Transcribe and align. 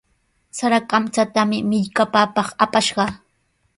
Sara 0.59 0.79
kamchatami 0.91 1.57
millkapanpaq 1.69 2.47
apashqa. 2.63 3.05